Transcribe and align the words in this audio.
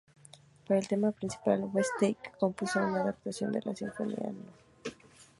Para 0.67 0.79
el 0.79 0.87
tema 0.87 1.11
principal 1.11 1.63
Westlake 1.71 2.31
compuso 2.39 2.79
una 2.79 3.01
adaptación 3.01 3.51
de 3.51 3.61
la 3.63 3.75
Sinfonía 3.75 4.31
No. 4.31 4.91